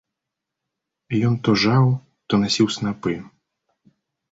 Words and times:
Ён 1.27 1.35
то 1.49 1.55
жаў, 1.65 1.85
то 2.27 2.33
насіў 2.47 2.67
снапы. 2.79 3.17